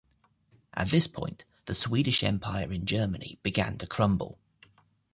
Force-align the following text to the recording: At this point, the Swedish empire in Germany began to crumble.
At 0.73 0.89
this 0.89 1.05
point, 1.05 1.45
the 1.67 1.75
Swedish 1.75 2.23
empire 2.23 2.73
in 2.73 2.87
Germany 2.87 3.37
began 3.43 3.77
to 3.77 3.85
crumble. 3.85 4.39